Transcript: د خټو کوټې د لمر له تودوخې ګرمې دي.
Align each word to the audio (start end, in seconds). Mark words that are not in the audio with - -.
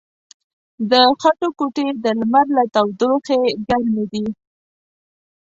د 0.89 0.91
خټو 1.21 1.47
کوټې 1.57 1.87
د 2.03 2.05
لمر 2.19 2.45
له 2.57 2.63
تودوخې 2.73 3.39
ګرمې 3.67 4.05
دي. 4.11 4.25